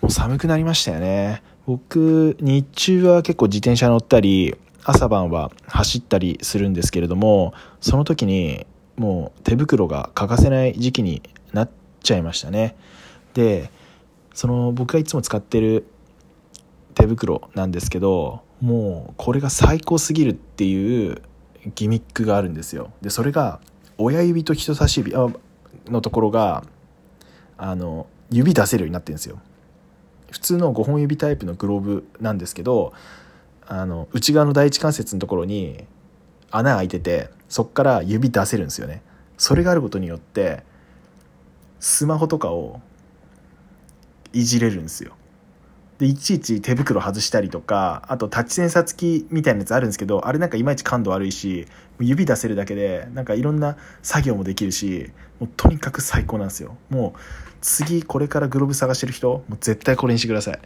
[0.00, 1.42] もう寒くなりましたよね。
[1.66, 4.54] 僕日中は結構自転車乗ったり
[4.84, 11.22] 朝晩は走ったりするんですけれどもその時にもう手袋が欠かせない時期に
[11.52, 11.70] なっ
[12.02, 12.76] ちゃいましたね。
[13.32, 13.70] で
[14.34, 15.86] その僕がいつも使ってる
[16.94, 21.22] 手袋なんですけどもうこれが最高すぎるっていう
[21.74, 22.92] ギミックがあるんですよ。
[23.00, 23.60] でそれが
[23.96, 26.64] 親指と人差し指のところが
[27.56, 29.38] あの指出せるようになってるんですよ。
[30.34, 32.92] 普通の5本指タイプのグローブなんですけど
[33.68, 35.84] あの内側の第一関節のところに
[36.50, 39.00] 穴開いててそこから指出せるんですよね。
[39.38, 40.64] それがあることによって
[41.78, 42.80] スマホとかを
[44.32, 45.14] いじれるんですよ。
[45.98, 51.66] でいちいち手袋外したりとかあとタッチセンサー付きみたいなやつあるんですけどあれなんかいまいち感度悪いし
[52.00, 56.76] 指出せるだけでなんかいろんな作業もできるしもうとにかく最高なんですよ。
[56.90, 57.20] もう
[57.60, 60.60] 次これからグローブ探してる人もう絶対これにしてください。